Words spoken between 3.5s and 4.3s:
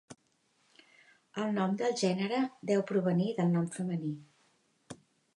nom femení.